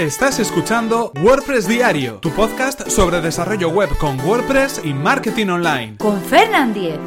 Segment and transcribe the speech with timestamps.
[0.00, 5.98] Estás escuchando WordPress Diario, tu podcast sobre desarrollo web con WordPress y marketing online.
[5.98, 6.98] Con Fernand Diez.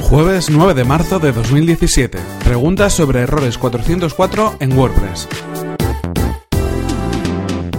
[0.00, 2.18] Jueves 9 de marzo de 2017.
[2.42, 5.28] Preguntas sobre errores 404 en WordPress.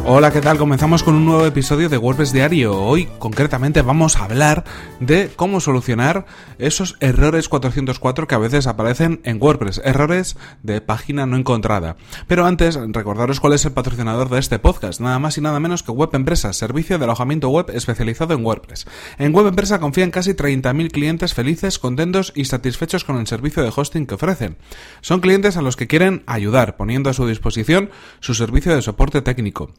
[0.08, 0.60] Hola, ¿qué tal?
[0.60, 2.80] Comenzamos con un nuevo episodio de WordPress Diario.
[2.80, 4.64] Hoy concretamente vamos a hablar
[5.00, 6.28] de cómo solucionar
[6.60, 11.96] esos errores 404 que a veces aparecen en WordPress, errores de página no encontrada.
[12.28, 15.82] Pero antes, recordaros cuál es el patrocinador de este podcast, nada más y nada menos
[15.82, 18.86] que Web Empresa, servicio de alojamiento web especializado en WordPress.
[19.18, 23.74] En Web Empresa confían casi 30.000 clientes felices, contentos y satisfechos con el servicio de
[23.76, 24.58] hosting que ofrecen.
[25.02, 29.24] Son clientes a los que quieren ayudar, poniendo a su disposición su servicio de soporte
[29.24, 29.72] técnico.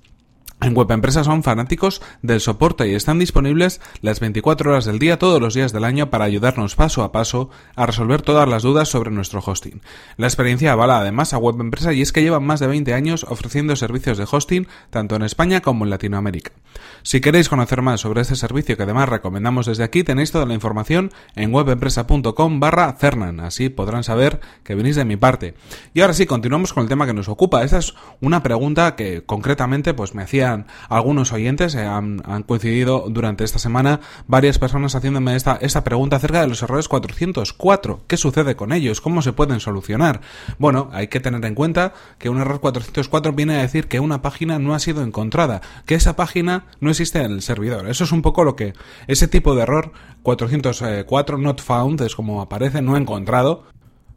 [0.63, 5.19] En Web Empresa son fanáticos del soporte y están disponibles las 24 horas del día
[5.19, 8.89] todos los días del año para ayudarnos paso a paso a resolver todas las dudas
[8.89, 9.83] sobre nuestro hosting.
[10.17, 13.27] La experiencia avala además a Web Empresa y es que llevan más de 20 años
[13.29, 16.53] ofreciendo servicios de hosting tanto en España como en Latinoamérica.
[17.03, 20.55] Si queréis conocer más sobre este servicio que además recomendamos desde aquí, tenéis toda la
[20.55, 25.55] información en webempresa.com barra Cernan, así podrán saber que venís de mi parte.
[25.93, 27.63] Y ahora sí, continuamos con el tema que nos ocupa.
[27.63, 30.46] Esta es una pregunta que concretamente pues me hacía
[30.89, 36.41] algunos oyentes, eh, han, coincidido durante esta semana varias personas haciéndome esta, esta pregunta acerca
[36.41, 38.01] de los errores 404.
[38.07, 39.01] ¿Qué sucede con ellos?
[39.01, 40.21] ¿Cómo se pueden solucionar?
[40.59, 44.23] Bueno, hay que tener en cuenta que un error 404 viene a decir que una
[44.23, 47.89] página no ha sido encontrada, que esa página no existe en el servidor.
[47.89, 48.75] Eso es un poco lo que
[49.07, 53.65] ese tipo de error 404 not found es como aparece no encontrado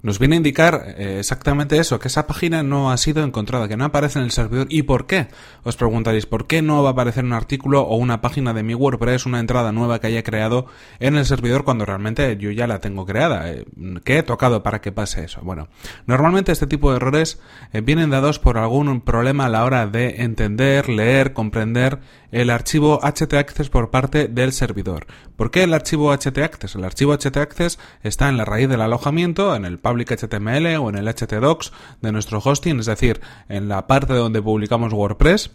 [0.02, 3.76] nos viene a indicar eh, exactamente eso, que esa página no ha sido encontrada, que
[3.76, 4.68] no aparece en el servidor.
[4.70, 5.28] ¿Y por qué?
[5.64, 8.74] Os preguntaréis, ¿por qué no va a aparecer un artículo o una página de mi
[8.74, 10.68] WordPress, una entrada nueva que haya creado
[11.00, 13.52] en el servidor cuando realmente yo ya la tengo creada?
[13.52, 13.66] Eh,
[14.04, 15.42] ¿Qué he tocado para que pase eso?
[15.44, 15.68] Bueno,
[16.06, 17.40] normalmente este tipo de errores
[17.74, 22.00] eh, vienen dados por algún problema a la hora de entender, leer, comprender
[22.32, 25.08] el archivo htaccess por parte del servidor.
[25.36, 26.76] ¿Por qué el archivo htaccess?
[26.76, 30.98] El archivo htaccess está en la raíz del alojamiento, en el public HTML o en
[30.98, 35.52] el htdocs de nuestro hosting, es decir, en la parte donde publicamos WordPress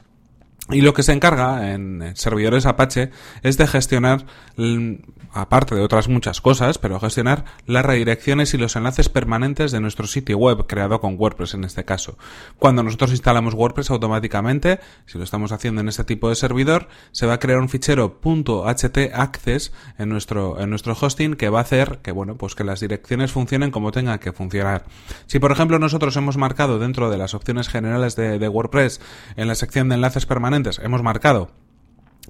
[0.71, 3.11] y lo que se encarga en servidores Apache
[3.43, 4.25] es de gestionar,
[5.31, 10.07] aparte de otras muchas cosas, pero gestionar las redirecciones y los enlaces permanentes de nuestro
[10.07, 12.17] sitio web creado con WordPress en este caso.
[12.59, 17.27] Cuando nosotros instalamos WordPress automáticamente, si lo estamos haciendo en este tipo de servidor, se
[17.27, 21.99] va a crear un fichero .htaccess en nuestro, en nuestro hosting que va a hacer
[22.03, 24.85] que, bueno, pues que las direcciones funcionen como tengan que funcionar.
[25.27, 29.03] Si por ejemplo nosotros hemos marcado dentro de las opciones generales de WordPress
[29.37, 31.51] en la sección de enlaces permanentes hemos marcado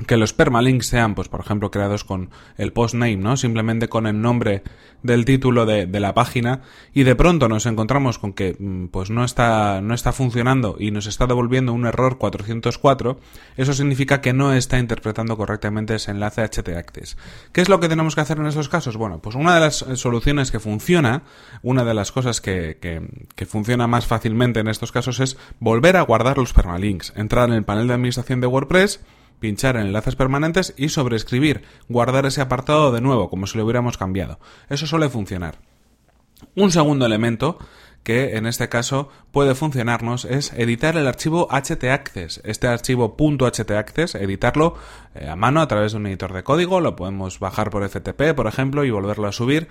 [0.07, 3.37] que los permalinks sean, pues por ejemplo, creados con el postname, ¿no?
[3.37, 4.63] Simplemente con el nombre
[5.03, 6.63] del título de, la página
[6.93, 10.91] y de pronto nos encontramos con que mm, pues no está, no está funcionando y
[10.91, 13.21] nos está devolviendo un error 404,
[13.57, 17.17] eso significa que no está interpretando correctamente ese enlace htaccess.
[17.53, 18.97] ¿Qué es lo que tenemos que hacer en esos casos?
[18.97, 21.23] Bueno, pues una de las eh, soluciones que funciona,
[21.63, 26.03] una de las cosas que, que funciona más fácilmente en estos casos es volver a
[26.03, 29.01] guardar los permalinks, entrar en el panel de administración de WordPress,
[29.45, 33.99] pinchar en enlaces permanentes y sobreescribir, guardar ese apartado de nuevo, como si lo hubiéramos
[33.99, 34.39] cambiado.
[34.71, 35.59] Eso suele funcionar.
[36.57, 37.59] Un segundo elemento
[38.05, 42.41] que en este caso puede funcionarnos es editar el archivo htaccess.
[42.45, 44.77] Este archivo .htaccess, editarlo
[45.15, 48.35] eh, a mano a través de un editor de código, lo podemos bajar por FTP,
[48.37, 49.69] por ejemplo, y volverlo a subir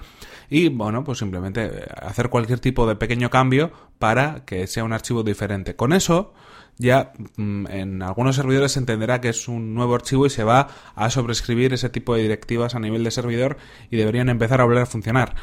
[0.50, 4.94] y bueno, pues simplemente eh, hacer cualquier tipo de pequeño cambio para que sea un
[4.94, 5.76] archivo diferente.
[5.76, 6.34] Con eso
[6.78, 10.70] ya mm, en algunos servidores se entenderá que es un nuevo archivo y se va
[10.96, 13.58] a sobrescribir ese tipo de directivas a nivel de servidor
[13.92, 15.36] y deberían empezar a volver a funcionar.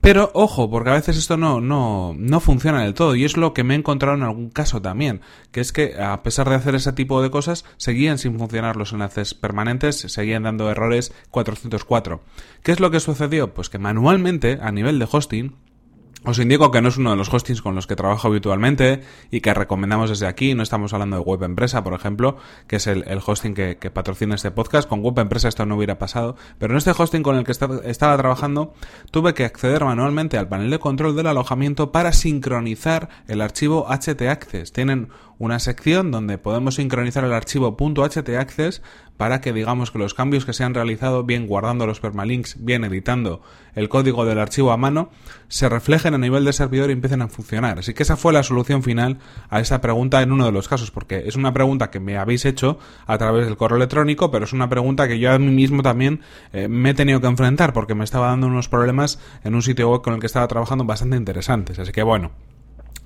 [0.00, 3.52] Pero ojo, porque a veces esto no, no, no funciona del todo y es lo
[3.52, 5.20] que me he encontrado en algún caso también,
[5.52, 8.92] que es que a pesar de hacer ese tipo de cosas, seguían sin funcionar los
[8.92, 12.22] enlaces permanentes, seguían dando errores 404.
[12.62, 13.52] ¿Qué es lo que sucedió?
[13.52, 15.54] Pues que manualmente, a nivel de hosting,
[16.24, 19.00] os indico que no es uno de los hostings con los que trabajo habitualmente
[19.30, 20.54] y que recomendamos desde aquí.
[20.54, 22.36] No estamos hablando de Web Empresa, por ejemplo,
[22.66, 24.88] que es el, hosting que, patrocina este podcast.
[24.88, 26.36] Con Web Empresa esto no hubiera pasado.
[26.58, 28.74] Pero en este hosting con el que estaba trabajando,
[29.10, 34.72] tuve que acceder manualmente al panel de control del alojamiento para sincronizar el archivo htaccess.
[34.72, 35.08] Tienen
[35.40, 38.82] una sección donde podemos sincronizar el archivo .htaccess
[39.16, 42.84] para que digamos que los cambios que se han realizado, bien guardando los permalinks, bien
[42.84, 43.40] editando
[43.74, 45.08] el código del archivo a mano,
[45.48, 47.78] se reflejen a nivel de servidor y empiecen a funcionar.
[47.78, 50.90] Así que esa fue la solución final a esa pregunta en uno de los casos,
[50.90, 54.52] porque es una pregunta que me habéis hecho a través del correo electrónico, pero es
[54.52, 56.20] una pregunta que yo a mí mismo también
[56.52, 59.88] eh, me he tenido que enfrentar porque me estaba dando unos problemas en un sitio
[59.88, 61.78] web con el que estaba trabajando bastante interesantes.
[61.78, 62.30] Así que bueno,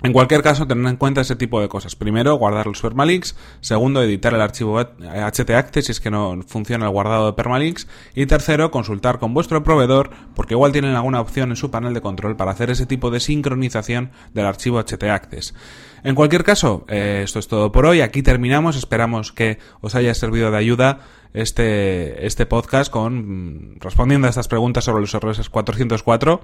[0.03, 1.95] en cualquier caso, tener en cuenta ese tipo de cosas.
[1.95, 3.35] Primero, guardar los permalinks.
[3.61, 7.87] Segundo, editar el archivo htaccess si es que no funciona el guardado de permalinks.
[8.13, 12.01] Y tercero, consultar con vuestro proveedor porque igual tienen alguna opción en su panel de
[12.01, 15.55] control para hacer ese tipo de sincronización del archivo htaccess.
[16.03, 18.01] En cualquier caso, eh, esto es todo por hoy.
[18.01, 18.75] Aquí terminamos.
[18.75, 20.99] Esperamos que os haya servido de ayuda
[21.33, 26.41] este, este podcast con mm, respondiendo a estas preguntas sobre los errores 404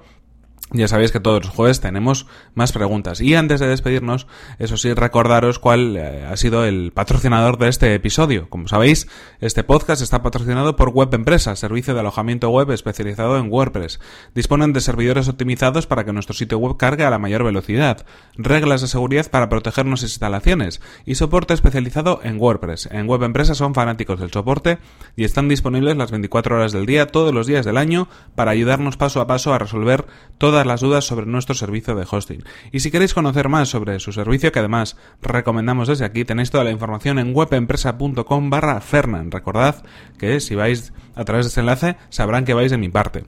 [0.72, 3.20] ya sabéis que todos los jueves tenemos más preguntas.
[3.20, 4.26] Y antes de despedirnos,
[4.58, 8.48] eso sí, recordaros cuál eh, ha sido el patrocinador de este episodio.
[8.48, 9.08] Como sabéis,
[9.40, 14.00] este podcast está patrocinado por Web Empresa, servicio de alojamiento web especializado en WordPress.
[14.34, 18.80] Disponen de servidores optimizados para que nuestro sitio web cargue a la mayor velocidad, reglas
[18.80, 22.88] de seguridad para proteger nuestras instalaciones y soporte especializado en WordPress.
[22.90, 24.78] En Web Empresa son fanáticos del soporte
[25.16, 28.96] y están disponibles las 24 horas del día, todos los días del año, para ayudarnos
[28.96, 30.06] paso a paso a resolver
[30.38, 32.44] todas las dudas sobre nuestro servicio de hosting.
[32.70, 36.64] Y si queréis conocer más sobre su servicio, que además recomendamos desde aquí, tenéis toda
[36.64, 39.30] la información en webempresa.com barra Fernan.
[39.30, 39.84] Recordad
[40.18, 43.24] que si vais a través de este enlace sabrán que vais de mi parte.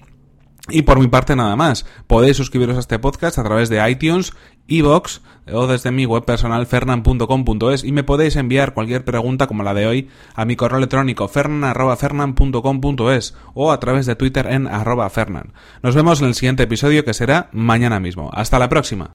[0.71, 1.85] Y por mi parte nada más.
[2.07, 4.33] Podéis suscribiros a este podcast a través de iTunes,
[4.67, 5.21] iVoox
[5.53, 9.87] o desde mi web personal fernan.com.es y me podéis enviar cualquier pregunta como la de
[9.87, 15.53] hoy a mi correo electrónico fernan.fernan.com.es o a través de Twitter en arroba fernan.
[15.83, 18.31] Nos vemos en el siguiente episodio que será mañana mismo.
[18.33, 19.13] Hasta la próxima.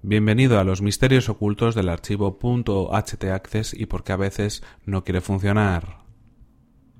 [0.00, 5.20] Bienvenido a los misterios ocultos del archivo .htaccess y por qué a veces no quiere
[5.20, 6.05] funcionar.